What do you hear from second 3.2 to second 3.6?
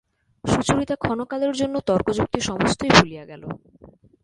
গেল।